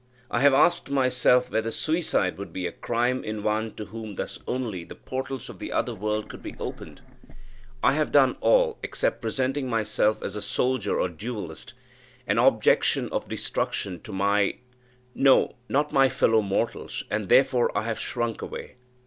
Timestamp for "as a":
10.23-10.41